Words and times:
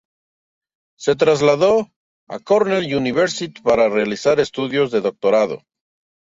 Se 0.97 1.15
trasladó 1.15 1.81
a 2.27 2.33
la 2.33 2.39
Cornell 2.39 2.95
University 2.95 3.61
para 3.61 3.87
realizar 3.87 4.39
estudios 4.39 4.89
de 4.89 5.01
doctorado. 5.01 5.61